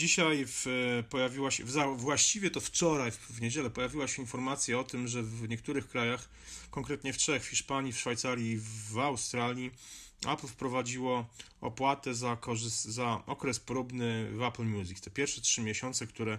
dzisiaj 0.00 0.44
w, 0.46 0.66
pojawiła 1.10 1.50
się, 1.50 1.64
w, 1.64 1.72
właściwie 1.96 2.50
to 2.50 2.60
wczoraj, 2.60 3.10
w, 3.10 3.16
w 3.16 3.40
niedzielę, 3.40 3.70
pojawiła 3.70 4.08
się 4.08 4.22
informacja 4.22 4.78
o 4.78 4.84
tym, 4.84 5.08
że 5.08 5.22
w 5.22 5.48
niektórych 5.48 5.88
krajach, 5.88 6.28
konkretnie 6.70 7.12
w 7.12 7.18
Czech, 7.18 7.44
w 7.44 7.46
Hiszpanii, 7.46 7.92
w 7.92 7.98
Szwajcarii, 7.98 8.60
w 8.90 8.98
Australii, 8.98 9.70
Apple 10.26 10.46
wprowadziło 10.46 11.26
opłatę 11.60 12.14
za, 12.14 12.38
za 12.84 13.22
okres 13.26 13.60
próbny 13.60 14.30
w 14.32 14.42
Apple 14.42 14.64
Music. 14.64 15.00
Te 15.00 15.10
pierwsze 15.10 15.40
trzy 15.40 15.60
miesiące, 15.60 16.06
które 16.06 16.38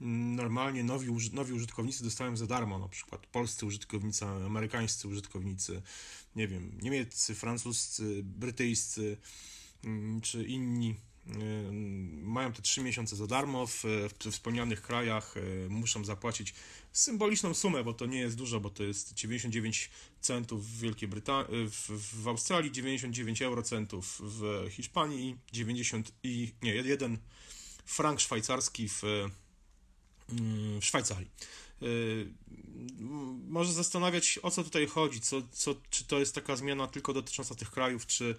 normalnie 0.00 0.84
nowi, 0.84 1.12
nowi 1.32 1.52
użytkownicy 1.52 2.04
dostają 2.04 2.36
za 2.36 2.46
darmo, 2.46 2.78
na 2.78 2.88
przykład 2.88 3.26
polscy 3.26 3.66
użytkownicy, 3.66 4.24
amerykańscy 4.24 5.08
użytkownicy, 5.08 5.82
nie 6.36 6.48
wiem, 6.48 6.78
niemieccy, 6.82 7.34
francuscy, 7.34 8.20
brytyjscy 8.22 9.16
mm, 9.84 10.20
czy 10.20 10.44
inni 10.44 10.94
mają 12.22 12.52
te 12.52 12.62
trzy 12.62 12.80
miesiące 12.80 13.16
za 13.16 13.26
darmo 13.26 13.66
w, 13.66 13.84
w 13.84 14.30
wspomnianych 14.30 14.82
krajach, 14.82 15.36
y, 15.36 15.66
muszą 15.70 16.04
zapłacić 16.04 16.54
symboliczną 16.92 17.54
sumę, 17.54 17.84
bo 17.84 17.94
to 17.94 18.06
nie 18.06 18.18
jest 18.18 18.36
dużo, 18.36 18.60
bo 18.60 18.70
to 18.70 18.82
jest 18.82 19.14
99 19.14 19.90
centów 20.20 20.66
w 20.66 20.80
Wielkiej 20.80 21.08
Brytanii, 21.08 21.48
w, 21.70 21.90
w 22.22 22.28
Australii, 22.28 22.72
99 22.72 23.42
eurocentów 23.42 24.20
w 24.24 24.66
Hiszpanii 24.70 25.30
i 25.30 25.36
90 25.52 26.12
i 26.22 26.52
nie, 26.62 26.74
jeden 26.74 27.18
frank 27.84 28.20
szwajcarski 28.20 28.88
w 28.88 29.02
w 30.80 30.84
Szwajcarii. 30.84 31.30
Może 33.48 33.72
zastanawiać 33.72 34.38
o 34.42 34.50
co 34.50 34.64
tutaj 34.64 34.86
chodzi, 34.86 35.20
co, 35.20 35.42
co, 35.52 35.74
czy 35.90 36.04
to 36.04 36.18
jest 36.18 36.34
taka 36.34 36.56
zmiana 36.56 36.86
tylko 36.86 37.12
dotycząca 37.12 37.54
tych 37.54 37.70
krajów, 37.70 38.06
czy 38.06 38.36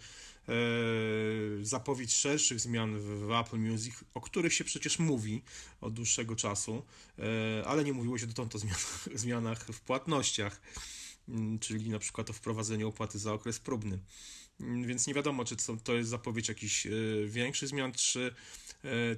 zapowiedź 1.61 2.13
szerszych 2.13 2.59
zmian 2.59 2.99
w, 2.99 3.31
Apple 3.31 3.57
Music, 3.57 3.95
o 4.13 4.21
których 4.21 4.53
się 4.53 4.63
przecież 4.63 4.99
mówi 4.99 5.41
od 5.81 5.93
dłuższego 5.93 6.35
czasu, 6.35 6.85
e, 7.19 7.67
ale 7.67 7.83
nie 7.83 7.93
mówiło 7.93 8.17
się 8.17 8.27
dotąd 8.27 8.55
o 8.55 8.59
zmianach, 8.59 9.09
zmianach 9.15 9.65
w 9.65 9.81
płatnościach, 9.81 10.61
mm, 11.29 11.59
czyli 11.59 11.89
na 11.89 11.99
przykład 11.99 12.29
o 12.29 12.33
wprowadzeniu 12.33 12.87
opłaty 12.87 13.19
za 13.19 13.33
okres 13.33 13.59
próbny. 13.59 13.99
Mm, 14.59 14.87
więc 14.87 15.07
nie 15.07 15.13
wiadomo, 15.13 15.45
czy 15.45 15.55
to, 15.83 15.93
jest 15.93 16.09
zapowiedź 16.09 16.49
jakichś 16.49 16.85
e, 16.87 16.89
większych 17.27 17.69
zmian, 17.69 17.91
czy 17.91 18.35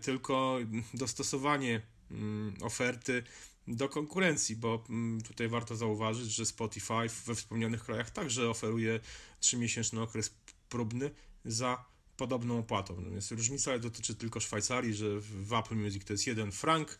tylko 0.01 0.59
dostosowanie 0.93 1.81
Mm, 2.11 2.53
oferty 2.61 3.23
do 3.67 3.89
konkurencji, 3.89 4.55
bo 4.55 4.83
tutaj 5.27 5.47
warto 5.47 5.75
zauważyć, 5.75 6.31
że 6.31 6.45
Spotify 6.45 7.07
we 7.25 7.35
wspomnianych 7.35 7.83
krajach 7.83 8.11
także 8.11 8.49
oferuje 8.49 8.99
3-miesięczny 9.41 10.01
okres 10.01 10.35
próbny 10.69 11.11
za 11.45 11.85
podobną 12.17 12.59
opłatą. 12.59 13.01
Natomiast 13.01 13.31
różnica 13.31 13.79
dotyczy 13.79 14.15
tylko 14.15 14.39
Szwajcarii, 14.39 14.93
że 14.93 15.19
w 15.19 15.53
Apple 15.53 15.75
Music 15.75 16.05
to 16.05 16.13
jest 16.13 16.27
1 16.27 16.51
frank, 16.51 16.99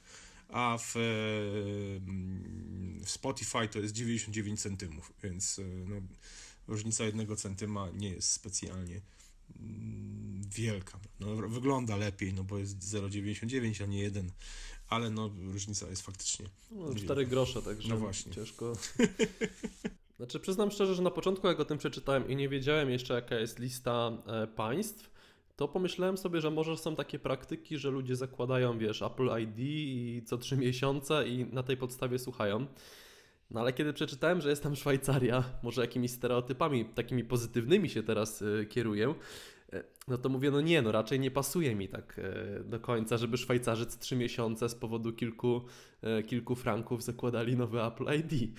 a 0.50 0.78
w, 0.80 0.96
mm, 0.96 3.02
w 3.06 3.10
Spotify 3.10 3.68
to 3.68 3.80
jest 3.80 3.94
99 3.94 4.62
centymów, 4.62 5.14
więc 5.24 5.60
e, 5.60 5.64
no, 5.64 5.96
różnica 6.68 7.04
jednego 7.04 7.36
centyma 7.36 7.90
nie 7.94 8.10
jest 8.10 8.32
specjalnie 8.32 9.02
wielka. 10.50 11.00
No, 11.20 11.36
wygląda 11.36 11.98
lepiej, 11.98 12.34
no 12.34 12.44
bo 12.44 12.58
jest 12.58 12.80
0,99, 12.80 13.84
a 13.84 13.86
nie 13.86 14.00
1 14.00 14.32
ale 14.92 15.10
no 15.10 15.32
różnica 15.52 15.90
jest 15.90 16.02
faktycznie. 16.02 16.46
No, 16.72 16.96
4 16.96 17.26
grosze, 17.26 17.62
także 17.62 17.90
no 17.90 17.98
właśnie. 17.98 18.34
ciężko. 18.34 18.74
Znaczy 20.22 20.40
przyznam 20.40 20.72
szczerze, 20.72 20.96
że 20.96 21.02
na 21.02 21.12
początku 21.12 21.48
jak 21.48 21.60
o 21.60 21.66
tym 21.66 21.78
przeczytałem 21.78 22.30
i 22.30 22.36
nie 22.36 22.50
wiedziałem 22.50 22.90
jeszcze 22.90 23.14
jaka 23.14 23.36
jest 23.36 23.60
lista 23.60 24.12
e, 24.28 24.48
państw, 24.48 25.12
to 25.56 25.68
pomyślałem 25.68 26.18
sobie, 26.18 26.42
że 26.42 26.52
może 26.52 26.78
są 26.78 26.96
takie 26.96 27.20
praktyki, 27.20 27.78
że 27.78 27.90
ludzie 27.90 28.16
zakładają, 28.16 28.78
wiesz, 28.78 29.02
Apple 29.02 29.30
ID 29.42 29.60
i 29.60 30.22
co 30.26 30.38
3 30.38 30.58
miesiące 30.58 31.28
i 31.28 31.46
na 31.46 31.64
tej 31.64 31.78
podstawie 31.78 32.20
słuchają. 32.20 32.66
No 33.52 33.60
ale 33.60 33.74
kiedy 33.74 33.94
przeczytałem, 33.94 34.42
że 34.42 34.50
jest 34.50 34.64
tam 34.64 34.76
Szwajcaria, 34.76 35.44
może 35.64 35.82
jakimiś 35.82 36.12
stereotypami 36.12 36.86
takimi 36.86 37.24
pozytywnymi 37.24 37.90
się 37.90 38.04
teraz 38.04 38.42
y, 38.42 38.68
kieruję, 38.70 39.14
E, 39.74 39.84
no 40.08 40.18
to 40.18 40.30
mówię, 40.30 40.52
no 40.52 40.62
nie, 40.62 40.82
no 40.82 40.92
raczej 40.92 41.20
nie 41.20 41.32
pasuje 41.32 41.76
mi 41.76 41.88
tak 41.88 42.20
e, 42.20 42.64
do 42.64 42.80
końca, 42.80 43.18
żeby 43.18 43.38
Szwajcarzy 43.38 43.86
co 43.86 44.00
trzy 44.00 44.16
miesiące 44.16 44.70
z 44.70 44.76
powodu 44.76 45.14
kilku, 45.14 45.62
e, 46.02 46.24
kilku 46.24 46.56
franków 46.56 47.04
zakładali 47.04 47.56
nowy 47.56 47.84
Apple 47.84 48.06
ID. 48.20 48.52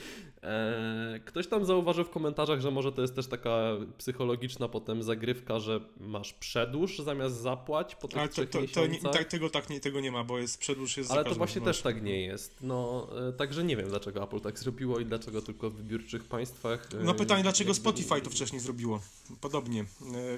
Ktoś 1.25 1.47
tam 1.47 1.65
zauważył 1.65 2.05
w 2.05 2.11
komentarzach, 2.11 2.61
że 2.61 2.71
może 2.71 2.93
to 2.93 3.03
jest 3.03 3.17
też 3.17 3.27
taka 3.27 3.73
psychologiczna 3.99 4.69
potem 4.69 5.03
zagrywka, 5.03 5.59
że 5.59 5.81
masz 6.01 6.33
przedłuż 6.33 6.99
zamiast 6.99 7.37
zapłać 7.37 7.95
po 7.95 8.09
tych 8.09 8.19
Ale 8.19 8.29
to, 8.29 8.47
to, 8.47 8.59
to 8.75 8.87
nie, 8.87 9.01
tak, 9.01 9.25
tego, 9.25 9.51
tak, 9.51 9.71
nie, 9.71 9.81
tego 9.81 10.01
nie 10.01 10.13
ma, 10.13 10.25
bo 10.25 10.39
jest 10.39 10.59
przedłuż 10.59 10.97
jest 10.97 11.11
Ale 11.11 11.25
to 11.25 11.35
właśnie 11.35 11.61
też 11.61 11.83
tak 11.83 12.03
nie 12.03 12.23
jest. 12.23 12.57
No, 12.61 13.09
także 13.37 13.65
nie 13.65 13.77
wiem, 13.77 13.89
dlaczego 13.89 14.25
Apple 14.25 14.41
tak 14.41 14.59
zrobiło 14.59 15.01
i 15.01 15.07
dlaczego 15.07 15.43
tylko 15.43 15.71
w 15.71 15.75
wybiórczych 15.75 16.25
państwach. 16.25 16.89
No 17.05 17.15
pytanie, 17.15 17.43
dlaczego 17.43 17.75
Spotify 17.75 18.21
to 18.21 18.31
wcześniej 18.31 18.61
zrobiło? 18.61 19.01
Podobnie. 19.41 19.85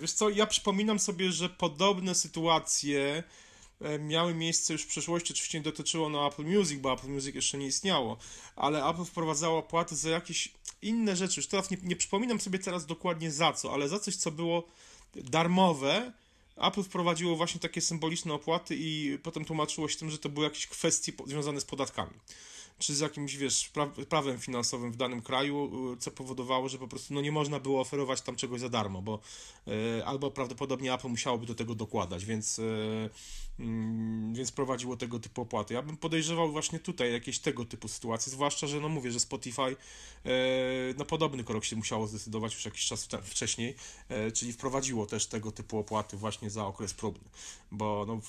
Wiesz 0.01 0.13
co, 0.13 0.31
ja 0.31 0.47
przy 0.47 0.61
przypominam 0.99 0.99
sobie, 0.99 1.33
że 1.33 1.49
podobne 1.49 2.15
sytuacje 2.15 3.23
e, 3.81 3.99
miały 3.99 4.35
miejsce 4.35 4.73
już 4.73 4.83
w 4.83 4.87
przeszłości. 4.87 5.33
Oczywiście 5.33 5.59
nie 5.59 5.65
dotyczyło 5.65 6.09
no 6.09 6.27
Apple 6.27 6.45
Music, 6.45 6.81
bo 6.81 6.93
Apple 6.93 7.09
Music 7.09 7.35
jeszcze 7.35 7.59
nie 7.59 7.67
istniało, 7.67 8.17
ale 8.57 8.85
Apple 8.87 9.05
wprowadzało 9.05 9.63
płaty 9.63 9.97
za 9.97 10.11
jakieś 10.11 10.53
inne 10.83 11.17
rzeczy. 11.17 11.41
Już 11.41 11.47
teraz 11.47 11.71
nie, 11.71 11.77
nie 11.83 11.97
przypominam 11.97 12.41
sobie 12.41 12.59
teraz 12.59 12.87
dokładnie 12.87 13.31
za 13.31 13.53
co, 13.53 13.73
ale 13.73 13.89
za 13.89 13.99
coś, 13.99 14.17
co 14.17 14.31
było 14.31 14.65
darmowe. 15.15 16.13
Apple 16.57 16.83
wprowadziło 16.83 17.37
właśnie 17.37 17.61
takie 17.61 17.81
symboliczne 17.81 18.35
opłaty 18.35 18.77
i 18.79 19.19
potem 19.23 19.45
tłumaczyło 19.45 19.89
się 19.89 19.99
tym, 19.99 20.11
że 20.11 20.19
to 20.19 20.29
były 20.29 20.47
jakieś 20.47 20.67
kwestie 20.67 21.13
związane 21.27 21.61
z 21.61 21.65
podatkami 21.65 22.15
czy 22.79 22.95
z 22.95 23.01
jakimś, 23.01 23.37
wiesz, 23.37 23.71
prawem 24.09 24.39
finansowym 24.39 24.93
w 24.93 24.97
danym 24.97 25.23
kraju, 25.23 25.93
y, 25.93 25.97
co 25.97 26.11
powodowało, 26.11 26.69
że 26.69 26.79
po 26.79 26.89
prostu 26.89 27.15
no, 27.15 27.21
nie 27.21 27.33
można 27.33 27.61
było 27.61 27.81
oferować 27.81 28.21
tam 28.21 28.37
czegoś 28.37 28.61
za 28.61 28.69
darmo, 28.69 29.03
bo 29.03 29.21
y, 29.69 30.05
albo 30.05 30.31
prawdopodobnie 30.31 30.95
Apple 30.95 31.09
musiałoby 31.09 31.47
do 31.47 31.55
tego 31.55 31.75
dokładać, 31.75 32.25
więc, 32.25 32.59
y, 32.59 33.11
mm, 33.59 34.35
więc 34.35 34.53
prowadziło 34.53 34.97
tego 34.97 35.19
typu 35.19 35.43
opłaty. 35.43 35.75
Ja 35.75 35.83
bym 35.83 35.97
podejrzewał 35.97 36.53
właśnie 36.53 36.79
tutaj 36.79 37.13
jakieś 37.13 37.39
tego 37.39 37.65
typu 37.65 37.89
sytuacje, 37.89 38.33
zwłaszcza, 38.33 38.67
że 38.67 38.81
no 38.81 38.89
mówię, 38.89 39.11
że 39.13 39.21
Spotify 39.21 39.77
no 40.99 41.05
podobny 41.05 41.45
krok 41.45 41.65
się 41.65 41.77
musiało 41.77 42.07
zdecydować 42.07 42.55
już 42.55 42.65
jakiś 42.65 42.87
czas 42.87 43.09
wcześniej, 43.23 43.75
czyli 44.35 44.53
wprowadziło 44.53 45.07
też 45.07 45.27
tego 45.27 45.53
typu 45.53 45.79
opłaty 45.79 46.17
właśnie 46.17 46.51
za 46.51 46.67
okres 46.67 46.95
próbny, 46.95 47.25
bo 47.73 48.05
no, 48.09 48.21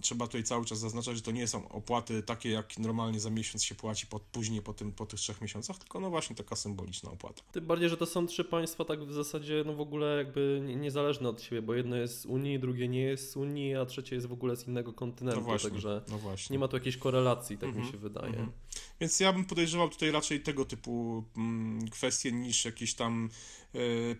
trzeba 0.00 0.26
tutaj 0.26 0.44
cały 0.44 0.64
czas 0.64 0.78
zaznaczać, 0.78 1.16
że 1.16 1.22
to 1.22 1.30
nie 1.30 1.46
są 1.46 1.68
opłaty 1.68 2.22
takie, 2.22 2.50
jak 2.50 2.78
normalnie 2.78 3.20
za 3.20 3.30
miesiąc 3.30 3.64
się 3.64 3.74
płaci 3.74 3.87
płaci 3.88 4.06
po, 4.06 4.20
później 4.20 4.62
po, 4.62 4.74
tym, 4.74 4.92
po 4.92 5.06
tych 5.06 5.20
trzech 5.20 5.40
miesiącach, 5.40 5.78
tylko 5.78 6.00
no 6.00 6.10
właśnie 6.10 6.36
taka 6.36 6.56
symboliczna 6.56 7.10
opłata. 7.10 7.42
Tym 7.52 7.66
bardziej, 7.66 7.88
że 7.88 7.96
to 7.96 8.06
są 8.06 8.26
trzy 8.26 8.44
państwa 8.44 8.84
tak 8.84 9.04
w 9.04 9.12
zasadzie 9.12 9.62
no 9.66 9.74
w 9.74 9.80
ogóle 9.80 10.16
jakby 10.16 10.62
niezależne 10.76 11.28
od 11.28 11.42
siebie, 11.42 11.62
bo 11.62 11.74
jedno 11.74 11.96
jest 11.96 12.20
z 12.20 12.26
Unii, 12.26 12.58
drugie 12.58 12.88
nie 12.88 13.00
jest 13.00 13.32
z 13.32 13.36
Unii, 13.36 13.74
a 13.74 13.86
trzecie 13.86 14.14
jest 14.14 14.26
w 14.26 14.32
ogóle 14.32 14.56
z 14.56 14.68
innego 14.68 14.92
kontynentu, 14.92 15.40
no 15.40 15.46
właśnie, 15.46 15.70
także 15.70 16.02
no 16.08 16.18
właśnie. 16.18 16.54
nie 16.54 16.58
ma 16.58 16.68
tu 16.68 16.76
jakiejś 16.76 16.96
korelacji, 16.96 17.58
tak 17.58 17.68
mi 17.68 17.76
mhm, 17.76 17.92
się 17.92 17.98
wydaje. 17.98 18.34
Mm 18.34 18.46
-hmm. 18.46 18.52
Więc 19.00 19.20
ja 19.20 19.32
bym 19.32 19.44
podejrzewał 19.44 19.88
tutaj 19.88 20.10
raczej 20.10 20.40
tego 20.40 20.64
typu 20.64 21.24
mm, 21.36 21.88
kwestie 21.88 22.32
niż 22.32 22.64
jakieś 22.64 22.94
tam 22.94 23.28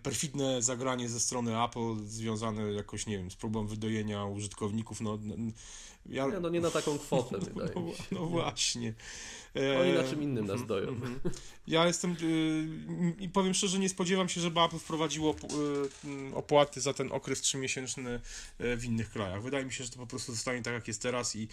perfidne 0.03 0.61
zagranie 0.61 1.09
ze 1.09 1.19
strony 1.19 1.63
Apple 1.63 1.95
związane 2.05 2.73
jakoś, 2.73 3.05
nie 3.05 3.17
wiem, 3.17 3.31
z 3.31 3.35
próbą 3.35 3.67
wydojenia 3.67 4.25
użytkowników, 4.25 5.01
no 5.01 5.19
ja... 6.05 6.27
Nie, 6.27 6.39
no 6.39 6.49
nie 6.49 6.61
na 6.61 6.71
taką 6.71 6.97
kwotę, 6.97 7.37
no, 7.41 7.45
wydaje 7.45 7.71
no, 7.75 7.81
mi 7.81 7.93
się. 7.93 8.03
No 8.11 8.25
właśnie. 8.25 8.93
Oni 9.81 9.93
na 9.93 10.03
czym 10.03 10.23
innym 10.23 10.45
nas 10.45 10.65
doją. 10.65 10.87
Mhm, 10.87 11.13
mhm. 11.13 11.35
Ja 11.67 11.87
jestem 11.87 12.15
y, 12.21 13.15
i 13.19 13.29
powiem 13.29 13.53
szczerze, 13.53 13.79
nie 13.79 13.89
spodziewam 13.89 14.29
się, 14.29 14.41
żeby 14.41 14.61
Apple 14.61 14.77
wprowadziło 14.77 15.35
opłaty 16.33 16.81
za 16.81 16.93
ten 16.93 17.11
okres 17.11 17.41
trzymiesięczny 17.41 18.19
w 18.59 18.81
innych 18.85 19.09
krajach. 19.09 19.43
Wydaje 19.43 19.65
mi 19.65 19.73
się, 19.73 19.83
że 19.83 19.89
to 19.89 19.97
po 19.97 20.07
prostu 20.07 20.31
zostanie 20.33 20.61
tak, 20.61 20.73
jak 20.73 20.87
jest 20.87 21.01
teraz 21.01 21.35
i 21.35 21.47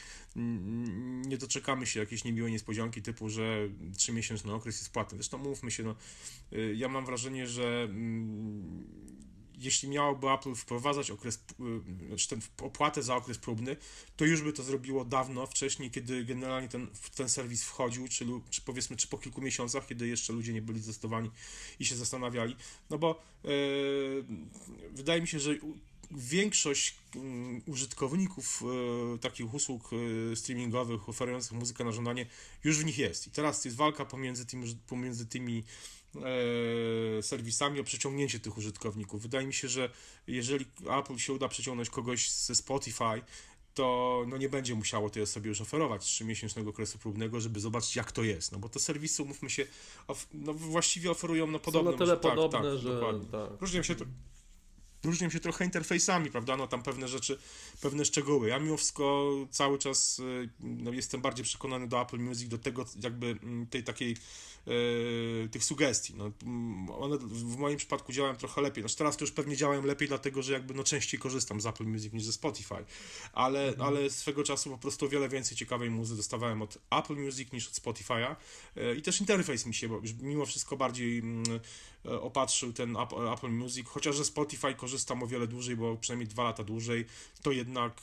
nie 1.27 1.39
doczekamy 1.39 1.87
się 1.87 2.01
jakiejś 2.01 2.25
niemiłej 2.25 2.53
niespodzianki 2.53 3.03
typu, 3.03 3.29
że 3.29 3.69
trzymiesięczny 3.97 4.55
okres 4.55 4.79
jest 4.79 4.93
płatny. 4.93 5.19
Zresztą 5.19 5.39
mówmy 5.39 5.71
się, 5.71 5.83
no, 5.83 5.95
ja 6.75 6.89
mam 6.89 7.07
wrażenie, 7.07 7.47
że 7.47 7.89
jeśli 9.59 9.89
miałoby 9.89 10.31
Apple 10.31 10.55
wprowadzać 10.55 11.11
okres, 11.11 11.37
y, 11.37 12.07
znaczy 12.09 12.29
ten 12.29 12.41
opłatę 12.63 13.03
za 13.03 13.17
okres 13.17 13.39
próbny, 13.39 13.77
to 14.17 14.25
już 14.25 14.43
by 14.43 14.53
to 14.53 14.63
zrobiło 14.63 15.05
dawno, 15.05 15.47
wcześniej, 15.47 15.91
kiedy 15.91 16.25
generalnie 16.25 16.69
ten, 16.69 16.87
ten 17.15 17.29
serwis 17.29 17.65
wchodził, 17.65 18.09
czy, 18.09 18.27
czy 18.51 18.61
powiedzmy, 18.61 18.97
czy 18.97 19.09
po 19.09 19.19
kilku 19.19 19.41
miesiącach, 19.41 19.87
kiedy 19.87 20.09
jeszcze 20.09 20.33
ludzie 20.33 20.53
nie 20.53 20.63
byli 20.63 20.81
zdecydowani 20.81 21.31
i 21.81 21.85
się 21.85 21.97
zastanawiali. 21.97 22.57
No 22.91 22.99
bo 22.99 23.23
yy, 23.45 24.25
wydaje 24.93 25.21
mi 25.21 25.29
się, 25.29 25.41
że 25.41 25.55
większość 26.11 26.95
mm, 27.17 27.63
użytkowników 27.67 28.63
e, 29.15 29.19
takich 29.19 29.55
usług 29.55 29.91
e, 30.33 30.37
streamingowych 30.37 31.09
oferujących 31.09 31.53
muzykę 31.53 31.85
na 31.85 31.93
żądanie 31.93 32.27
już 32.65 32.79
w 32.79 32.85
nich 32.85 32.99
jest. 32.99 33.27
I 33.27 33.31
teraz 33.31 33.65
jest 33.65 33.77
walka 33.77 34.05
pomiędzy, 34.05 34.47
tym, 34.47 34.65
pomiędzy 34.87 35.27
tymi 35.27 35.65
serwisami 37.23 37.81
o 37.81 37.85
przeciągnięcie 37.85 38.41
tych 38.41 38.59
użytkowników. 38.59 39.23
Wydaje 39.23 39.47
mi 39.47 39.55
się, 39.55 39.69
że 39.69 39.91
jeżeli 40.27 40.65
Apple 40.99 41.17
się 41.17 41.33
uda 41.33 41.49
przeciągnąć 41.49 41.91
kogoś 41.91 42.31
ze 42.31 42.55
Spotify, 42.55 43.23
to 43.75 44.25
no 44.29 44.37
nie 44.37 44.49
będzie 44.49 44.75
musiało 44.75 45.11
tej 45.11 45.23
osobie 45.23 45.49
już 45.49 45.61
oferować 45.61 46.03
3-miesięcznego 46.03 46.69
okresu 46.69 46.99
próbnego, 46.99 47.41
żeby 47.41 47.61
zobaczyć 47.61 47.97
jak 47.97 48.13
to 48.13 48.23
jest, 48.23 48.53
no 48.53 48.59
bo 48.59 48.69
te 48.69 48.81
serwisy, 48.81 49.23
umówmy 49.23 49.51
się, 49.51 49.67
no 50.35 50.55
właściwie 50.55 51.11
oferują 51.11 51.47
no 51.47 51.59
podobne. 51.59 51.91
Są 51.91 51.99
na 51.99 52.05
tyle 52.05 52.17
tak, 52.17 52.35
podobne, 52.35 52.71
tak, 52.71 52.79
że... 52.79 53.01
Tak. 53.33 53.61
Różnią 53.61 53.83
się 53.83 53.95
to 53.95 54.05
różnią 55.05 55.31
się 55.31 55.41
trochę 55.41 55.65
interfejsami, 55.65 56.31
prawda? 56.31 56.57
No 56.57 56.67
tam 56.67 56.83
pewne 56.83 57.09
rzeczy, 57.09 57.39
pewne 57.81 58.05
szczegóły. 58.05 58.49
Ja 58.49 58.59
mimo 58.59 58.77
wszystko 58.77 59.33
cały 59.51 59.79
czas 59.79 60.19
y, 60.19 60.49
no, 60.61 60.93
jestem 60.93 61.21
bardziej 61.21 61.45
przekonany 61.45 61.89
do 61.89 62.03
Apple 62.03 62.19
Music, 62.19 62.49
do 62.49 62.59
tego 62.59 62.85
jakby 63.03 63.27
mm, 63.27 63.67
tej 63.67 63.85
takiej 63.85 64.17
e, 64.67 65.49
tych 65.49 65.65
sugestii. 65.65 66.15
No, 66.17 66.31
mm, 66.43 66.91
one 66.91 67.19
w 67.19 67.57
moim 67.57 67.77
przypadku 67.77 68.13
działają 68.13 68.37
trochę 68.37 68.61
lepiej. 68.61 68.83
Znaczy 68.83 68.97
teraz 68.97 69.17
to 69.17 69.25
już 69.25 69.33
pewnie 69.33 69.57
działają 69.57 69.85
lepiej, 69.85 70.09
dlatego 70.09 70.43
że 70.43 70.53
jakby 70.53 70.75
no 70.75 70.85
częściej 70.85 71.21
korzystam 71.21 71.61
z 71.61 71.67
Apple 71.67 71.85
Music 71.85 72.13
niż 72.13 72.25
ze 72.25 72.33
Spotify, 72.33 72.85
ale, 73.33 73.69
mhm. 73.69 73.89
ale 73.89 74.11
swego 74.11 74.45
czasu 74.45 74.71
po 74.71 74.79
prostu 74.79 75.07
o 75.07 75.09
wiele 75.09 75.29
więcej 75.29 75.57
ciekawej 75.57 75.91
muzy 75.91 76.17
dostawałem 76.17 76.63
od 76.63 76.79
Apple 76.91 77.17
Music 77.17 77.53
niż 77.53 77.69
od 77.69 77.75
Spotify'a 77.75 78.37
e, 78.77 78.95
i 78.95 79.03
też 79.03 79.21
interfejs 79.21 79.67
mi 79.67 79.75
się 79.75 79.89
bo 79.89 80.01
mimo 80.23 80.47
wszystko 80.47 80.77
bardziej 80.77 81.19
mm, 81.19 81.45
opatrzył 82.21 82.73
ten 82.73 82.97
Apple 83.35 83.51
Music, 83.51 83.87
chociaż 83.89 84.17
że 84.17 84.25
Spotify 84.25 84.75
korzystam 84.87 85.23
o 85.23 85.27
wiele 85.27 85.47
dłużej, 85.47 85.77
bo 85.77 85.97
przynajmniej 85.97 86.29
dwa 86.29 86.45
lata 86.45 86.65
dłużej, 86.65 87.07
to 87.43 87.53
jednak 87.53 88.03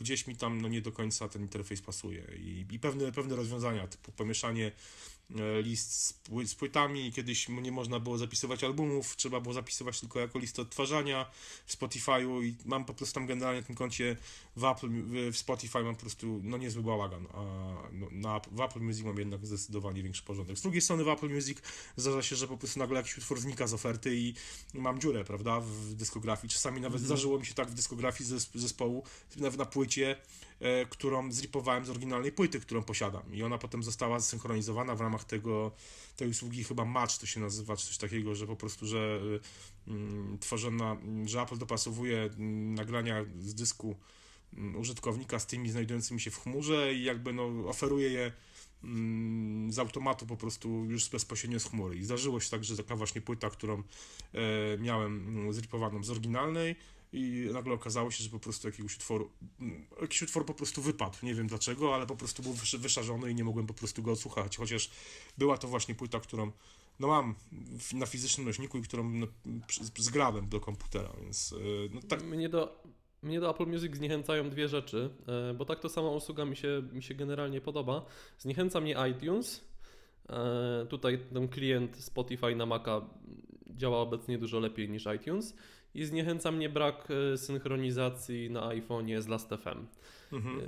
gdzieś 0.00 0.26
mi 0.26 0.36
tam 0.36 0.60
no 0.60 0.68
nie 0.68 0.80
do 0.80 0.92
końca 0.92 1.28
ten 1.28 1.42
interfejs 1.42 1.82
pasuje 1.82 2.24
i, 2.38 2.66
i 2.70 2.78
pewne, 2.78 3.12
pewne 3.12 3.36
rozwiązania, 3.36 3.86
typu 3.86 4.12
pomieszanie 4.12 4.72
E, 5.36 5.62
list 5.62 5.92
z, 5.92 6.12
pły 6.12 6.46
z 6.46 6.54
płytami, 6.54 7.12
kiedyś 7.12 7.48
nie 7.48 7.72
można 7.72 8.00
było 8.00 8.18
zapisywać 8.18 8.64
albumów, 8.64 9.16
trzeba 9.16 9.40
było 9.40 9.54
zapisywać 9.54 10.00
tylko 10.00 10.20
jako 10.20 10.38
list 10.38 10.58
odtwarzania 10.58 11.30
w 11.66 11.76
Spotify'u 11.76 12.44
i 12.44 12.56
mam 12.64 12.84
po 12.84 12.94
prostu 12.94 13.14
tam 13.14 13.26
generalnie 13.26 13.60
na 13.60 13.66
tym 13.66 13.76
koncie 13.76 14.16
w, 14.56 14.64
Apple, 14.64 14.88
w 15.32 15.36
Spotify 15.36 15.82
mam 15.82 15.94
po 15.94 16.00
prostu 16.00 16.40
no 16.42 16.56
niezły 16.56 16.82
bałagan, 16.82 17.26
a 17.34 17.42
no, 17.92 18.06
na, 18.10 18.40
w 18.52 18.60
Apple 18.60 18.80
Music 18.80 19.04
mam 19.04 19.18
jednak 19.18 19.46
zdecydowanie 19.46 20.02
większy 20.02 20.22
porządek. 20.22 20.58
Z 20.58 20.62
drugiej 20.62 20.80
strony 20.80 21.04
w 21.04 21.08
Apple 21.08 21.30
Music 21.30 21.58
zdarza 21.96 22.22
się, 22.22 22.36
że 22.36 22.48
po 22.48 22.58
prostu 22.58 22.78
nagle 22.78 22.96
jakiś 22.96 23.18
utwór 23.18 23.40
znika 23.40 23.66
z 23.66 23.74
oferty 23.74 24.16
i 24.16 24.34
mam 24.74 25.00
dziurę, 25.00 25.24
prawda, 25.24 25.60
w 25.60 25.94
dyskografii. 25.98 26.50
Czasami 26.50 26.80
nawet 26.80 26.96
mm 26.96 27.04
-hmm. 27.04 27.06
zdarzyło 27.06 27.38
mi 27.38 27.46
się 27.46 27.54
tak 27.54 27.70
w 27.70 27.74
dyskografii 27.74 28.30
zespołu, 28.54 29.04
na, 29.36 29.50
na 29.50 29.64
płycie, 29.64 30.16
e, 30.60 30.86
którą 30.86 31.32
zripowałem 31.32 31.86
z 31.86 31.90
oryginalnej 31.90 32.32
płyty, 32.32 32.60
którą 32.60 32.82
posiadam 32.82 33.34
i 33.34 33.42
ona 33.42 33.58
potem 33.58 33.82
została 33.82 34.20
zsynchronizowana 34.20 34.94
w 34.94 35.00
ramach 35.00 35.24
tego, 35.24 35.72
tej 36.16 36.28
usługi 36.28 36.64
chyba 36.64 36.84
Match 36.84 37.18
to 37.18 37.26
się 37.26 37.40
nazywa, 37.40 37.76
czy 37.76 37.86
coś 37.86 37.98
takiego, 37.98 38.34
że 38.34 38.46
po 38.46 38.56
prostu, 38.56 38.86
że 38.86 39.20
y, 39.88 39.92
y, 39.92 40.38
tworzona, 40.40 40.96
że 41.26 41.40
Apple 41.40 41.58
dopasowuje 41.58 42.24
y, 42.24 42.30
nagrania 42.74 43.24
z 43.40 43.54
dysku 43.54 43.96
mm, 44.54 44.76
użytkownika 44.76 45.38
z 45.38 45.46
tymi 45.46 45.70
znajdującymi 45.70 46.20
się 46.20 46.30
w 46.30 46.38
chmurze 46.38 46.94
i 46.94 47.04
jakby 47.04 47.32
no, 47.32 47.68
oferuje 47.68 48.10
je 48.10 48.22
mm, 48.22 48.32
z 49.68 49.78
automatu 49.78 50.26
po 50.26 50.36
prostu 50.36 50.84
już 50.84 51.08
bezpośrednio 51.08 51.60
z 51.60 51.64
chmury. 51.64 51.96
I 51.96 52.04
zdarzyło 52.04 52.40
się 52.40 52.50
tak, 52.50 52.64
że 52.64 52.76
taka 52.76 52.96
właśnie 52.96 53.20
płyta, 53.20 53.50
którą 53.50 53.82
e, 54.32 54.78
miałem 54.78 55.28
mm, 55.28 55.52
zripowaną 55.52 56.04
z 56.04 56.10
oryginalnej, 56.10 56.76
i 57.12 57.48
nagle 57.52 57.74
okazało 57.74 58.10
się, 58.10 58.24
że 58.24 58.30
po 58.30 58.38
prostu 58.38 58.68
jakiegoś 58.68 58.96
utworu, 58.96 59.30
mm, 59.60 59.86
jakiś 60.00 60.22
utwór 60.22 60.46
po 60.46 60.54
prostu 60.54 60.82
wypadł, 60.82 61.16
nie 61.22 61.34
wiem 61.34 61.46
dlaczego, 61.46 61.94
ale 61.94 62.06
po 62.06 62.16
prostu 62.16 62.42
był 62.42 62.52
wyszarzony 62.78 63.30
i 63.30 63.34
nie 63.34 63.44
mogłem 63.44 63.66
po 63.66 63.74
prostu 63.74 64.02
go 64.02 64.12
odsłuchać, 64.12 64.56
chociaż 64.56 64.90
była 65.38 65.58
to 65.58 65.68
właśnie 65.68 65.94
płyta, 65.94 66.20
którą 66.20 66.52
no 67.00 67.08
mam 67.08 67.34
na 67.92 68.06
fizycznym 68.06 68.46
nośniku 68.46 68.78
i 68.78 68.82
którą 68.82 69.10
no, 69.10 69.26
zgrałem 69.98 70.48
do 70.48 70.60
komputera, 70.60 71.12
więc 71.22 71.52
e, 71.52 71.94
no 71.94 72.00
tak. 72.02 72.22
Mnie 72.22 72.48
do, 72.48 72.82
mnie 73.22 73.40
do 73.40 73.50
Apple 73.50 73.66
Music 73.66 73.96
zniechęcają 73.96 74.50
dwie 74.50 74.68
rzeczy, 74.68 75.10
e, 75.50 75.54
bo 75.54 75.64
tak 75.64 75.80
to 75.80 75.88
sama 75.88 76.10
usługa 76.10 76.44
mi 76.44 76.56
się, 76.56 76.82
mi 76.92 77.02
się 77.02 77.14
generalnie 77.14 77.60
podoba. 77.60 78.04
Zniechęca 78.38 78.80
mnie 78.80 78.96
iTunes, 79.10 79.64
e, 80.28 80.86
tutaj 80.88 81.18
ten 81.32 81.48
klient 81.48 81.96
Spotify 81.96 82.56
na 82.56 82.66
Maca 82.66 83.00
działa 83.66 83.98
obecnie 83.98 84.38
dużo 84.38 84.60
lepiej 84.60 84.88
niż 84.88 85.06
iTunes 85.16 85.56
i 85.98 86.06
zniechęca 86.06 86.52
mnie 86.52 86.68
brak 86.68 87.08
e, 87.10 87.38
synchronizacji 87.38 88.50
na 88.50 88.60
iPhone'ie 88.60 89.22
z 89.22 89.28
Last.fm. 89.28 89.86
Mhm. 90.32 90.60
E, 90.60 90.62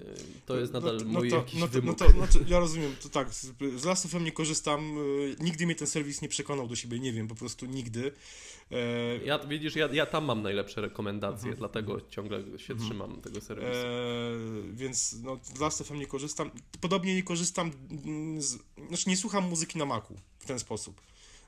to 0.47 0.59
jest 0.59 0.73
nadal 0.73 0.97
no, 0.97 1.05
no 1.05 1.19
mój 1.19 1.31
to, 1.31 1.37
jakiś 1.37 1.61
no 1.61 1.69
to, 1.69 1.79
no 1.83 1.95
to, 1.95 2.05
no 2.19 2.27
to, 2.27 2.39
ja 2.47 2.59
rozumiem, 2.59 2.97
to 3.03 3.09
tak, 3.09 3.29
z 3.77 3.85
Last.fm 3.85 4.25
nie 4.25 4.33
korzystam, 4.33 4.81
e, 4.81 5.45
nigdy 5.45 5.67
mnie 5.67 5.75
ten 5.75 5.87
serwis 5.87 6.23
nie 6.23 6.29
przekonał 6.29 6.69
do 6.69 6.77
siebie, 6.77 6.99
nie 6.99 7.13
wiem, 7.13 7.29
po 7.29 7.35
prostu 7.35 7.67
nigdy. 7.67 8.13
Ja, 9.25 9.39
widzisz, 9.39 9.77
ja, 9.77 9.89
ja 9.93 10.07
tam 10.07 10.25
mam 10.25 10.43
najlepsze 10.43 10.81
rekomendacje, 10.81 11.49
mhm. 11.49 11.57
dlatego 11.57 12.01
ciągle 12.09 12.43
się 12.43 12.73
mhm. 12.73 12.79
trzymam 12.79 13.21
tego 13.21 13.41
serwisu. 13.41 13.87
E, 13.87 14.73
więc 14.73 15.17
no, 15.23 15.39
z 15.43 15.61
Last.fm 15.61 15.99
nie 15.99 16.07
korzystam. 16.07 16.51
Podobnie 16.81 17.15
nie 17.15 17.23
korzystam, 17.23 17.71
z, 18.39 18.59
znaczy 18.89 19.11
nie 19.11 19.17
słucham 19.17 19.49
muzyki 19.49 19.79
na 19.79 19.85
Macu 19.85 20.17
w 20.39 20.47
ten 20.47 20.59
sposób. 20.59 21.01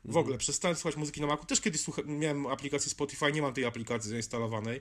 W 0.05 0.17
ogóle 0.17 0.39
przestałem 0.39 0.77
słuchać 0.77 0.97
muzyki 0.97 1.21
na 1.21 1.27
Macu. 1.27 1.47
Też 1.47 1.61
kiedyś 1.61 1.81
słucha- 1.81 2.03
miałem 2.07 2.47
aplikację 2.47 2.91
Spotify, 2.91 3.33
nie 3.33 3.43
mam 3.43 3.55
tej 3.55 3.65
aplikacji 3.65 4.11
zainstalowanej. 4.11 4.77
E, 4.77 4.81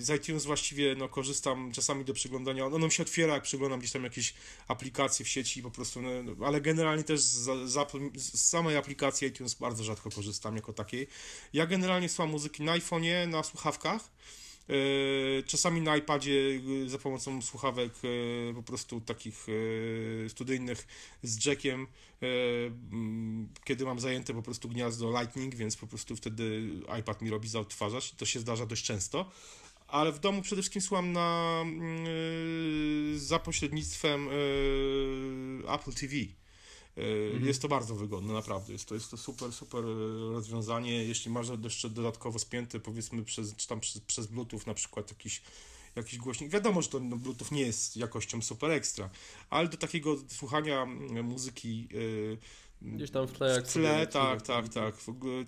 z 0.00 0.10
iTunes 0.20 0.44
właściwie 0.44 0.94
no, 0.94 1.08
korzystam 1.08 1.72
czasami 1.72 2.04
do 2.04 2.14
przeglądania. 2.14 2.66
Ono 2.66 2.86
mi 2.86 2.92
się 2.92 3.02
otwiera, 3.02 3.34
jak 3.34 3.42
przeglądam 3.42 3.78
gdzieś 3.80 3.92
tam 3.92 4.04
jakieś 4.04 4.34
aplikacje 4.68 5.24
w 5.24 5.28
sieci 5.28 5.62
po 5.62 5.70
prostu, 5.70 6.02
no, 6.02 6.22
no 6.22 6.46
ale 6.46 6.60
generalnie 6.60 7.04
też 7.04 7.20
z, 7.20 7.70
z, 7.70 8.40
samej 8.40 8.76
aplikacji 8.76 9.28
iTunes 9.28 9.54
bardzo 9.54 9.84
rzadko 9.84 10.10
korzystam 10.10 10.56
jako 10.56 10.72
takiej. 10.72 11.08
Ja 11.52 11.66
generalnie 11.66 12.08
słucham 12.08 12.30
muzyki 12.30 12.62
na 12.62 12.78
iPhone'ie, 12.78 13.28
na 13.28 13.42
słuchawkach. 13.42 14.10
E, 14.68 15.42
czasami 15.42 15.80
na 15.80 15.96
iPadzie 15.96 16.60
e, 16.84 16.88
za 16.88 16.98
pomocą 16.98 17.42
słuchawek 17.42 17.92
e, 18.50 18.54
po 18.54 18.62
prostu 18.62 19.00
takich 19.00 19.46
studyjnych 20.28 20.86
z 21.22 21.46
jackiem, 21.46 21.86
kiedy 23.64 23.84
mam 23.84 24.00
zajęte 24.00 24.34
po 24.34 24.42
prostu 24.42 24.68
gniazdo 24.68 25.10
Lightning, 25.20 25.54
więc 25.54 25.76
po 25.76 25.86
prostu 25.86 26.16
wtedy 26.16 26.70
iPad 27.00 27.22
mi 27.22 27.30
robi 27.30 27.48
zaodtwarzać. 27.48 28.12
To 28.12 28.26
się 28.26 28.40
zdarza 28.40 28.66
dość 28.66 28.84
często. 28.84 29.30
Ale 29.88 30.12
w 30.12 30.18
domu 30.18 30.42
przede 30.42 30.62
wszystkim 30.62 30.82
słucham 30.82 31.12
na, 31.12 31.64
za 33.14 33.38
pośrednictwem 33.38 34.28
Apple 35.68 35.92
TV. 35.92 36.14
Mhm. 36.96 37.46
Jest 37.46 37.62
to 37.62 37.68
bardzo 37.68 37.94
wygodne, 37.94 38.32
naprawdę. 38.32 38.72
Jest 38.72 38.88
to, 38.88 38.94
jest 38.94 39.10
to 39.10 39.16
super, 39.16 39.52
super 39.52 39.84
e, 39.84 40.32
rozwiązanie. 40.32 41.04
Jeśli 41.04 41.30
masz 41.30 41.46
jeszcze 41.62 41.90
dodatkowo 41.90 42.38
spięty, 42.38 42.80
powiedzmy, 42.80 43.24
przez, 43.24 43.56
czy 43.56 43.68
tam 43.68 43.80
przez, 43.80 44.00
przez 44.00 44.26
Bluetooth 44.26 44.60
na 44.66 44.74
przykład 44.74 45.10
jakiś, 45.10 45.42
jakiś 45.96 46.18
głośnik. 46.18 46.50
Wiadomo, 46.50 46.82
że 46.82 46.88
to 46.88 47.00
no, 47.00 47.16
Bluetooth 47.16 47.48
nie 47.52 47.62
jest 47.62 47.96
jakością 47.96 48.42
super 48.42 48.70
ekstra, 48.70 49.10
ale 49.50 49.68
do 49.68 49.76
takiego 49.76 50.16
słuchania 50.28 50.86
muzyki. 51.22 51.88
Yy, 51.90 52.38
Gdzieś 52.82 53.10
tam 53.10 53.28
w 53.28 53.32
tle, 53.32 53.48
jak 53.48 53.66
w 53.66 53.72
tle 53.72 54.06
tak, 54.06 54.42
tak, 54.42 54.68
tak. 54.68 54.94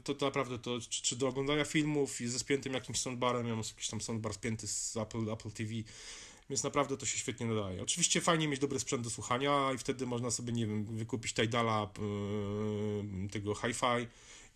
To, 0.04 0.14
to 0.14 0.26
naprawdę 0.26 0.58
to, 0.58 0.80
czy, 0.80 1.02
czy, 1.02 1.16
do 1.16 1.28
oglądania 1.28 1.64
filmów 1.64 2.20
i 2.20 2.28
ze 2.28 2.38
spiętym 2.38 2.72
jakimś 2.74 3.00
soundbarem, 3.00 3.46
ja 3.46 3.54
mam 3.54 3.64
jakiś 3.68 3.88
tam 3.88 4.00
soundbar 4.00 4.34
spięty 4.34 4.66
z 4.66 4.96
Apple, 4.96 5.32
Apple 5.32 5.50
TV, 5.50 5.72
więc 6.50 6.64
naprawdę 6.64 6.96
to 6.96 7.06
się 7.06 7.18
świetnie 7.18 7.46
nadaje. 7.46 7.82
Oczywiście 7.82 8.20
fajnie 8.20 8.48
mieć 8.48 8.60
dobry 8.60 8.80
sprzęt 8.80 9.04
do 9.04 9.10
słuchania 9.10 9.70
i 9.74 9.78
wtedy 9.78 10.06
można 10.06 10.30
sobie, 10.30 10.52
nie 10.52 10.66
wiem, 10.66 10.84
wykupić 10.84 11.34
Tidala 11.34 11.90
yy, 11.98 13.28
tego 13.28 13.54
hi-fi 13.54 14.06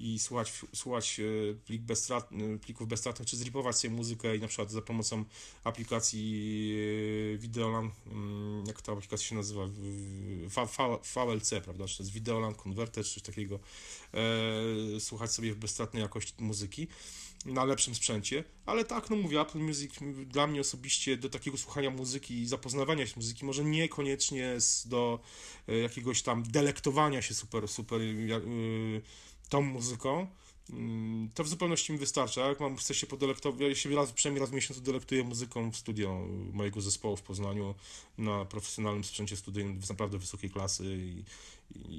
i 0.03 0.19
słuchać, 0.19 0.53
słuchać 0.75 1.21
e, 1.21 1.55
plik 1.55 1.83
bezstrat, 1.83 2.33
e, 2.33 2.59
plików 2.59 2.89
bezstratnych, 2.89 3.29
czy 3.29 3.37
zripować 3.37 3.77
sobie 3.79 3.95
muzykę 3.95 4.37
i 4.37 4.41
na 4.41 4.49
przykład 4.49 4.71
za 4.71 4.83
pomocą 4.83 5.25
aplikacji 5.65 6.77
Videolan, 7.39 7.91
mm, 8.07 8.67
jak 8.67 8.83
ta 8.83 8.93
aplikacja 8.93 9.29
się 9.29 9.35
nazywa, 9.35 9.67
VLC, 11.15 11.51
prawda, 11.65 11.87
czy 11.87 11.97
to 11.97 12.03
jest 12.03 12.13
Videolan 12.13 12.55
Converter, 12.55 13.05
czy 13.05 13.15
coś 13.15 13.23
takiego, 13.23 13.59
e, 14.97 15.01
słuchać 15.01 15.33
sobie 15.33 15.53
w 15.53 15.57
bezstratnej 15.57 16.03
jakości 16.03 16.35
muzyki 16.39 16.89
na 17.45 17.65
lepszym 17.65 17.95
sprzęcie, 17.95 18.45
ale 18.67 18.85
tak, 18.85 19.11
no 19.11 19.17
mówię, 19.17 19.41
Apple 19.41 19.59
Music 19.59 19.95
dla 20.27 20.47
mnie 20.47 20.61
osobiście 20.61 21.17
do 21.17 21.29
takiego 21.29 21.59
słuchania 21.59 21.91
muzyki 21.91 22.35
i 22.35 22.47
zapoznawania 22.47 23.07
się 23.07 23.13
z 23.13 23.17
muzyki, 23.17 23.45
może 23.45 23.65
niekoniecznie 23.65 24.57
do 24.85 25.21
e, 25.69 25.77
jakiegoś 25.77 26.23
tam 26.23 26.43
delektowania 26.43 27.23
się 27.23 27.35
super, 27.35 27.69
super 27.69 28.01
yy, 28.01 29.03
tą 29.53 29.63
muzyką, 29.63 30.27
mm, 30.71 31.31
to 31.35 31.45
w 31.45 31.49
zupełności 31.49 31.93
mi 31.93 31.99
wystarcza. 31.99 32.49
Jak 32.49 32.61
mam, 32.61 32.77
chcę 32.77 32.95
się 32.95 33.07
podelektować, 33.07 33.61
ja 33.61 33.75
się 33.75 33.95
raz, 33.95 34.13
przynajmniej 34.13 34.41
raz 34.41 34.51
w 34.51 34.53
miesiącu 34.53 34.83
delektuję 34.83 35.25
muzyką 35.25 35.71
w 35.71 35.77
studio 35.77 36.27
mojego 36.53 36.81
zespołu 36.81 37.17
w 37.17 37.23
Poznaniu 37.23 37.75
na 38.19 38.45
profesjonalnym 38.45 39.05
sprzęcie 39.05 39.37
studyjnym 39.37 39.81
naprawdę 39.89 40.19
wysokiej 40.19 40.51
klasy 40.51 40.85
i, 40.85 41.25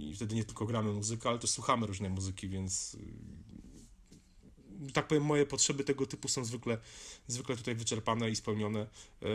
i 0.09 0.15
wtedy 0.15 0.35
nie 0.35 0.43
tylko 0.43 0.65
gramy 0.65 0.93
muzykę, 0.93 1.29
ale 1.29 1.39
też 1.39 1.49
słuchamy 1.49 1.87
różnej 1.87 2.09
muzyki, 2.09 2.49
więc 2.49 2.97
tak 4.93 5.07
powiem, 5.07 5.23
moje 5.23 5.45
potrzeby 5.45 5.83
tego 5.83 6.05
typu 6.05 6.27
są 6.27 6.45
zwykle, 6.45 6.77
zwykle 7.27 7.55
tutaj 7.55 7.75
wyczerpane 7.75 8.29
i 8.29 8.35
spełnione. 8.35 8.79
Eee, 8.79 9.29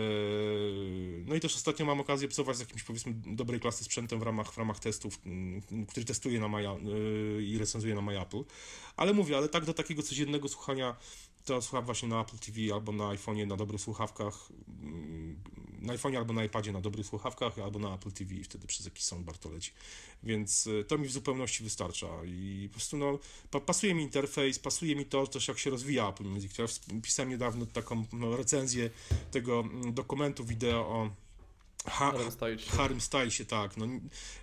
no 1.26 1.34
i 1.34 1.40
też 1.40 1.56
ostatnio 1.56 1.86
mam 1.86 2.00
okazję 2.00 2.28
obcować 2.28 2.56
z 2.56 2.60
jakimś 2.60 2.82
powiedzmy 2.82 3.14
dobrej 3.26 3.60
klasy 3.60 3.84
sprzętem 3.84 4.18
w 4.20 4.22
ramach, 4.22 4.52
w 4.52 4.58
ramach 4.58 4.78
testów, 4.78 5.20
który 5.88 6.06
testuję 6.06 6.40
na 6.40 6.48
Maja, 6.48 6.76
i 7.40 7.58
recenzuję 7.58 7.94
na 7.94 8.02
MyApple. 8.02 8.44
Ale 8.96 9.12
mówię, 9.12 9.36
ale 9.36 9.48
tak 9.48 9.64
do 9.64 9.74
takiego 9.74 10.02
codziennego 10.02 10.48
słuchania 10.48 10.96
to 11.44 11.62
słucham 11.62 11.84
właśnie 11.84 12.08
na 12.08 12.20
Apple 12.20 12.38
TV 12.38 12.74
albo 12.74 12.92
na 12.92 13.04
iPhone'ie 13.04 13.46
na 13.46 13.56
dobrych 13.56 13.80
słuchawkach, 13.80 14.48
mm, 14.82 15.36
na 15.78 15.92
iPhone'ie 15.92 16.16
albo 16.16 16.32
na 16.32 16.44
iPadzie 16.44 16.72
na 16.72 16.80
dobrych 16.80 17.06
słuchawkach, 17.06 17.58
albo 17.58 17.78
na 17.78 17.94
Apple 17.94 18.12
TV 18.12 18.34
i 18.34 18.44
wtedy 18.44 18.66
przez 18.66 18.86
jakiś 18.86 19.04
soundbar 19.04 19.38
to 19.38 19.50
leci. 19.50 19.72
Więc 20.22 20.66
y, 20.66 20.84
to 20.84 20.98
mi 20.98 21.08
w 21.08 21.12
zupełności 21.12 21.64
wystarcza 21.64 22.06
i 22.26 22.68
po 22.68 22.72
prostu 22.72 22.96
no, 22.96 23.18
pasuje 23.60 23.94
mi 23.94 24.02
interfejs, 24.02 24.58
pasuje 24.58 24.96
mi 24.96 25.04
to 25.04 25.26
też 25.26 25.48
jak 25.48 25.58
się 25.58 25.70
rozwija 25.70 26.08
Apple 26.08 26.24
Music. 26.24 26.58
Ja 26.58 26.64
pisałem 27.02 27.30
niedawno 27.30 27.66
taką 27.66 28.04
no, 28.12 28.36
recenzję 28.36 28.90
tego 29.30 29.60
mm, 29.60 29.94
dokumentu 29.94 30.44
wideo 30.44 30.78
o 30.78 31.10
Ha 31.88 32.12
Harem 32.12 32.30
Stylesie. 32.30 32.70
Harem 32.70 33.00
Stylesie, 33.00 33.44
tak. 33.44 33.76
No, 33.76 33.86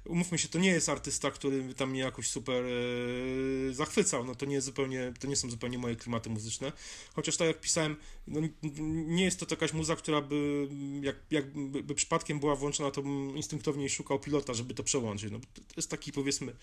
umówmy 0.05 0.37
się, 0.37 0.47
to 0.47 0.59
nie 0.59 0.69
jest 0.69 0.89
artysta, 0.89 1.31
który 1.31 1.73
tam 1.73 1.89
mnie 1.89 1.99
jakoś 1.99 2.29
super 2.29 2.65
e, 2.65 3.73
zachwycał. 3.73 4.25
No, 4.25 4.35
to, 4.35 4.45
nie 4.45 4.61
zupełnie, 4.61 5.13
to 5.19 5.27
nie 5.27 5.35
są 5.35 5.49
zupełnie 5.49 5.77
moje 5.77 5.95
klimaty 5.95 6.29
muzyczne. 6.29 6.71
Chociaż 7.13 7.37
tak 7.37 7.47
jak 7.47 7.61
pisałem, 7.61 7.95
no, 8.27 8.41
nie 8.87 9.23
jest 9.23 9.39
to 9.39 9.45
jakaś 9.51 9.73
muza, 9.73 9.95
która 9.95 10.21
by, 10.21 10.67
jak, 11.01 11.15
jakby 11.31 11.83
by 11.83 11.95
przypadkiem 11.95 12.39
była 12.39 12.55
włączona, 12.55 12.91
to 12.91 13.01
bym 13.01 13.37
instynktownie 13.37 13.89
szukał 13.89 14.19
pilota, 14.19 14.53
żeby 14.53 14.73
to 14.73 14.83
przełączyć. 14.83 15.31
No, 15.31 15.39
to 15.39 15.73
jest 15.77 15.89
taki, 15.89 16.11
powiedzmy, 16.11 16.55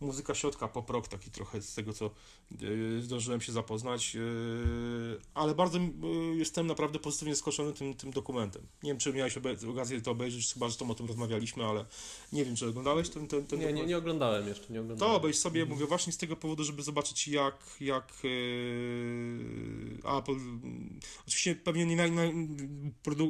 muzyka 0.00 0.34
środka, 0.34 0.68
pop 0.68 0.90
rock, 0.90 1.08
taki 1.08 1.30
trochę 1.30 1.62
z 1.62 1.74
tego, 1.74 1.92
co 1.92 2.06
e, 2.06 3.02
zdążyłem 3.02 3.40
się 3.40 3.52
zapoznać. 3.52 4.16
E, 4.16 4.20
ale 5.34 5.54
bardzo 5.54 5.78
e, 5.78 5.90
jestem 6.34 6.66
naprawdę 6.66 6.98
pozytywnie 6.98 7.36
skoczony 7.36 7.72
tym, 7.72 7.94
tym 7.94 8.10
dokumentem. 8.10 8.66
Nie 8.82 8.90
wiem, 8.90 8.98
czy 8.98 9.12
miałeś 9.12 9.34
okazję 9.70 10.00
to 10.00 10.10
obejrzeć, 10.10 10.29
chyba, 10.54 10.68
że 10.68 10.76
to 10.76 10.86
o 10.86 10.94
tym 10.94 11.06
rozmawialiśmy, 11.06 11.64
ale 11.64 11.84
nie 12.32 12.44
wiem, 12.44 12.56
czy 12.56 12.68
oglądałeś 12.68 13.08
ten, 13.08 13.28
ten, 13.28 13.46
ten 13.46 13.60
nie, 13.60 13.72
nie, 13.72 13.86
nie 13.86 13.98
oglądałem 13.98 14.48
jeszcze, 14.48 14.72
nie 14.72 14.80
oglądałem. 14.80 15.12
To 15.12 15.16
obejrz 15.16 15.36
sobie, 15.36 15.64
mówię 15.64 15.86
właśnie 15.86 16.12
z 16.12 16.16
tego 16.16 16.36
powodu, 16.36 16.64
żeby 16.64 16.82
zobaczyć 16.82 17.28
jak, 17.28 17.76
jak 17.80 18.12
yy, 18.22 20.10
Apple, 20.18 20.36
oczywiście 21.26 21.54
pewnie 21.54 21.86
nie, 21.86 21.96
nie, 21.96 22.32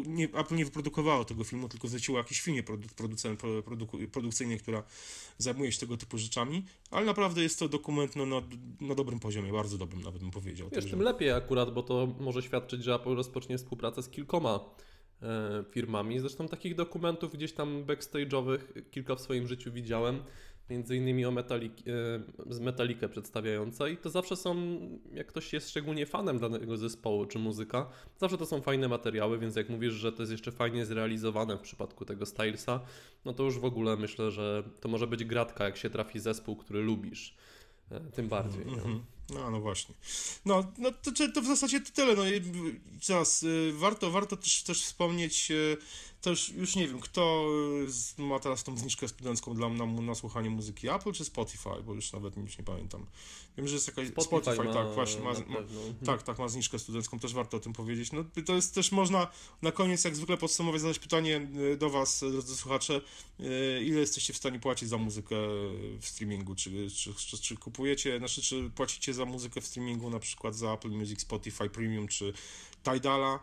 nie, 0.07 0.25
Apple 0.25 0.55
nie 0.55 0.65
wyprodukowało 0.65 1.25
tego 1.25 1.45
filmu, 1.45 1.69
tylko 1.69 1.89
zleciło 1.89 2.19
jakieś 2.19 2.41
firmie 2.41 2.63
produ, 2.63 2.89
producent, 2.97 3.41
produku, 3.65 3.99
produkcyjnej, 4.13 4.59
która 4.59 4.83
zajmuje 5.39 5.73
się 5.73 5.81
tego 5.81 5.97
typu 5.97 6.19
rzeczami, 6.19 6.67
ale 6.91 7.07
naprawdę 7.07 7.43
jest 7.43 7.59
to 7.59 7.69
dokument 7.69 8.17
no, 8.17 8.27
na, 8.27 8.43
na 8.81 8.95
dobrym 8.95 9.21
poziomie, 9.21 9.53
bardzo 9.53 9.79
dobrym 9.79 10.03
nawet 10.03 10.21
bym 10.21 10.31
powiedział. 10.31 10.69
Wiesz, 10.73 10.91
tym 10.91 11.03
lepiej 11.03 11.31
akurat, 11.31 11.75
bo 11.75 11.83
to 11.83 12.09
może 12.21 12.43
świadczyć, 12.43 12.85
że 12.85 12.95
Apple 12.95 13.15
rozpocznie 13.15 13.59
współpracę 13.59 14.03
z 14.03 14.09
kilkoma 14.09 14.61
firmami. 15.71 16.21
Zresztą 16.21 16.49
takich 16.49 16.75
dokumentów 16.75 17.33
gdzieś 17.33 17.53
tam 17.53 17.85
backstage'owych 17.85 18.59
kilka 18.91 19.15
w 19.15 19.21
swoim 19.21 19.49
życiu 19.49 19.73
widziałem, 19.73 20.23
między 20.71 20.97
innymi 20.97 21.27
o 21.27 21.31
metalik, 21.31 21.73
e, 22.49 22.53
z 22.55 22.61
Metalikę 22.61 23.09
przedstawiające 23.09 23.93
i 23.93 23.97
to 23.97 24.11
zawsze 24.11 24.37
są, 24.37 24.57
jak 25.13 25.27
ktoś 25.27 25.53
jest 25.53 25.71
szczególnie 25.71 26.07
fanem 26.07 26.39
danego 26.39 26.77
zespołu 26.77 27.27
czy 27.27 27.39
muzyka, 27.39 27.91
zawsze 28.19 28.39
to 28.39 28.47
są 28.47 28.61
fajne 28.61 28.89
materiały, 28.89 29.39
więc 29.39 29.57
jak 29.57 29.69
mówisz, 29.69 29.95
że 29.95 30.13
to 30.13 30.23
jest 30.23 30.33
jeszcze 30.33 30.53
fajnie 30.53 30.87
zrealizowane 30.87 31.57
w 31.57 31.61
przypadku 31.61 32.05
tego 32.05 32.27
Stylesa, 32.27 32.81
no 33.25 33.33
to 33.33 33.43
już 33.43 33.59
w 33.59 33.65
ogóle 33.65 33.97
myślę, 33.97 34.31
że 34.31 34.63
to 34.81 34.89
może 34.89 35.07
być 35.07 35.25
gratka, 35.25 35.65
jak 35.65 35.77
się 35.77 35.91
trafi 35.91 36.21
zespół, 36.21 36.57
który 36.57 36.83
lubisz. 36.83 37.37
E, 37.91 38.01
tym 38.01 38.29
bardziej. 38.29 38.63
Mm 38.63 38.75
-hmm. 38.75 39.01
No, 39.31 39.51
no 39.51 39.61
właśnie. 39.61 39.95
No, 40.45 40.73
no 40.79 40.93
to, 40.93 41.13
to 41.35 41.43
w 41.43 41.47
zasadzie 41.47 41.81
to 41.81 41.93
tyle. 41.93 42.17
No 42.17 42.29
i 42.29 42.43
teraz 43.07 43.43
y, 43.43 43.73
warto, 43.75 44.11
warto 44.11 44.37
też, 44.37 44.63
też 44.63 44.83
wspomnieć 44.83 45.53
y, 46.21 46.23
też 46.23 46.49
już 46.49 46.77
nie 46.77 46.89
wiem, 46.89 47.01
kto 47.01 47.47
y, 48.19 48.23
ma 48.23 48.39
teraz 48.39 48.65
tą 48.65 48.77
zniżkę 48.77 49.09
studencką 49.09 49.55
dla 49.55 49.69
na, 49.69 49.87
na 49.87 50.15
słuchanie 50.15 50.51
muzyki, 50.51 50.89
Apple 50.89 51.13
czy 51.13 51.25
Spotify, 51.25 51.83
bo 51.87 51.95
już 51.95 52.13
nawet 52.13 52.37
już 52.37 52.59
nie 52.59 52.65
pamiętam. 52.65 53.07
Wiem, 53.57 53.69
że 53.69 53.75
jest 53.75 53.87
jakaś 53.87 54.09
Spotify, 54.09 54.43
Spotify 54.43 54.65
ma, 54.65 54.75
tak, 54.75 54.95
właśnie 54.95 55.23
ma, 55.23 55.33
ma 55.33 55.59
tak, 56.07 56.23
tak, 56.23 56.39
ma 56.39 56.49
zniżkę 56.49 56.79
studencką, 56.79 57.19
też 57.19 57.35
warto 57.35 57.57
o 57.57 57.61
tym 57.61 57.73
powiedzieć. 57.73 58.13
No 58.13 58.25
to 58.47 58.55
jest 58.55 58.75
też 58.75 58.93
można 58.93 59.29
na 59.63 59.73
koniec 59.73 60.05
jak 60.05 60.17
zwykle 60.17 60.37
podsumować, 60.37 60.81
zadać 60.81 60.99
pytanie 60.99 61.49
y, 61.73 61.77
do 61.77 61.91
was, 61.91 62.25
drodzy 62.33 62.57
słuchacze, 62.57 63.01
y, 63.41 63.45
ile 63.85 64.01
jesteście 64.01 64.33
w 64.33 64.37
stanie 64.37 64.59
płacić 64.59 64.89
za 64.89 64.97
muzykę 64.97 65.37
w 66.01 66.07
streamingu, 66.07 66.55
czy, 66.55 66.91
czy, 66.91 67.15
czy, 67.15 67.39
czy 67.39 67.57
kupujecie, 67.57 68.19
znaczy 68.19 68.43
czy 68.43 68.71
płacicie 68.75 69.15
za 69.15 69.25
muzykę 69.25 69.61
w 69.61 69.67
streamingu, 69.67 70.11
na 70.11 70.19
przykład 70.19 70.57
za 70.57 70.73
Apple 70.73 70.91
Music, 70.91 71.21
Spotify 71.21 71.71
Premium, 71.71 72.09
czy 72.09 72.33
Tidala, 72.83 73.41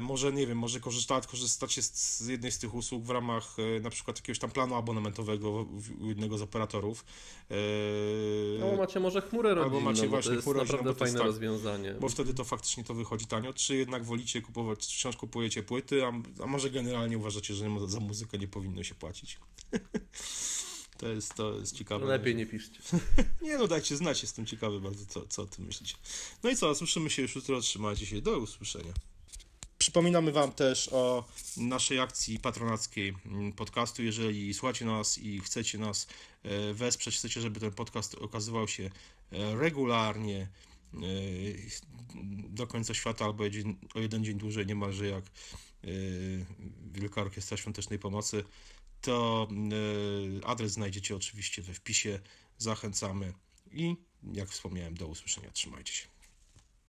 może, 0.00 0.32
nie 0.32 0.46
wiem, 0.46 0.58
może 0.58 0.80
korzysta, 0.80 1.20
korzystacie 1.20 1.82
z, 1.82 2.18
z 2.18 2.26
jednej 2.26 2.52
z 2.52 2.58
tych 2.58 2.74
usług 2.74 3.04
w 3.04 3.10
ramach 3.10 3.56
e, 3.58 3.80
na 3.80 3.90
przykład 3.90 4.16
jakiegoś 4.16 4.38
tam 4.38 4.50
planu 4.50 4.74
abonamentowego 4.74 5.66
u 6.00 6.08
jednego 6.08 6.38
z 6.38 6.42
operatorów. 6.42 7.04
E, 7.50 8.64
albo 8.64 8.76
macie 8.76 9.00
może 9.00 9.20
chmurę 9.20 9.54
rodzinną, 9.54 9.76
albo 9.76 9.90
macie 9.90 10.08
właśnie 10.08 10.28
to 10.28 10.34
jest 10.34 10.44
chmurę 10.44 10.60
naprawdę 10.60 10.76
rodzinną, 10.76 10.98
fajne 11.06 11.18
tak, 11.18 11.26
rozwiązanie. 11.26 11.94
Bo 12.00 12.08
wtedy 12.08 12.34
to 12.34 12.44
faktycznie 12.44 12.84
to 12.84 12.94
wychodzi 12.94 13.26
tanio. 13.26 13.52
Czy 13.52 13.76
jednak 13.76 14.04
wolicie 14.04 14.42
kupować, 14.42 14.86
wciąż 14.86 15.16
kupujecie 15.16 15.62
płyty, 15.62 16.06
a, 16.06 16.12
a 16.42 16.46
może 16.46 16.70
generalnie 16.70 17.18
uważacie, 17.18 17.54
że 17.54 17.66
za 17.86 18.00
muzykę 18.00 18.38
nie 18.38 18.48
powinno 18.48 18.82
się 18.82 18.94
płacić? 18.94 19.38
To 21.02 21.08
jest, 21.08 21.34
to 21.34 21.58
jest 21.58 21.76
ciekawe. 21.76 22.06
Lepiej 22.06 22.34
nie 22.34 22.46
piszcie. 22.46 22.80
nie 23.42 23.58
no, 23.58 23.68
dajcie 23.68 23.96
znać, 23.96 24.22
jestem 24.22 24.46
ciekawy 24.46 24.80
bardzo, 24.80 25.06
co, 25.06 25.26
co 25.28 25.42
o 25.42 25.46
tym 25.46 25.64
myślicie. 25.64 25.94
No 26.42 26.50
i 26.50 26.56
co, 26.56 26.74
słyszymy 26.74 27.10
się 27.10 27.22
już 27.22 27.34
jutro, 27.34 27.60
trzymajcie 27.60 28.06
się, 28.06 28.20
do 28.20 28.38
usłyszenia. 28.38 28.92
Przypominamy 29.82 30.32
Wam 30.32 30.52
też 30.52 30.88
o 30.92 31.24
naszej 31.56 32.00
akcji 32.00 32.38
patronackiej 32.38 33.14
mm, 33.26 33.52
podcastu. 33.52 34.02
Jeżeli 34.02 34.54
słuchacie 34.54 34.84
nas 34.84 35.18
i 35.18 35.40
chcecie 35.40 35.78
nas 35.78 36.06
e, 36.42 36.74
wesprzeć, 36.74 37.16
chcecie, 37.16 37.40
żeby 37.40 37.60
ten 37.60 37.72
podcast 37.72 38.14
okazywał 38.14 38.68
się 38.68 38.90
e, 39.32 39.56
regularnie 39.56 40.40
e, 40.40 40.98
do 42.48 42.66
końca 42.66 42.94
świata 42.94 43.24
albo 43.24 43.44
o 43.94 44.00
jeden 44.00 44.24
dzień 44.24 44.38
dłużej, 44.38 44.66
niemalże 44.66 45.06
jak 45.06 45.24
Wielka 46.92 47.20
Orkiestra 47.20 47.56
Świątecznej 47.56 47.98
Pomocy, 47.98 48.44
to 49.00 49.48
adres 50.44 50.72
znajdziecie 50.72 51.16
oczywiście 51.16 51.62
we 51.62 51.74
wpisie. 51.74 52.20
Zachęcamy 52.58 53.32
i 53.72 53.96
jak 54.32 54.48
wspomniałem, 54.48 54.94
do 54.94 55.06
usłyszenia. 55.06 55.50
Trzymajcie 55.50 55.92
się. 55.92 56.11